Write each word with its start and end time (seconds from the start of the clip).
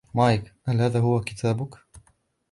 مايك، 0.15 0.53
هل 0.67 0.81
هذا 0.81 0.99
هو 0.99 1.19
كتابك؟ 1.21 1.75